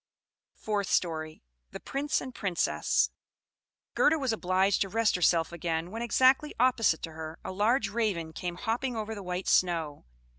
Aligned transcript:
FOURTH 0.55 0.87
STORY. 0.89 1.43
The 1.69 1.79
Prince 1.79 2.21
and 2.21 2.33
Princess 2.33 3.11
Gerda 3.93 4.17
was 4.17 4.33
obliged 4.33 4.81
to 4.81 4.89
rest 4.89 5.13
herself 5.15 5.51
again, 5.51 5.91
when, 5.91 6.01
exactly 6.01 6.55
opposite 6.59 7.03
to 7.03 7.11
her, 7.11 7.37
a 7.45 7.51
large 7.51 7.87
Raven 7.87 8.33
came 8.33 8.55
hopping 8.55 8.95
over 8.95 9.13
the 9.13 9.21
white 9.21 9.47
snow. 9.47 10.05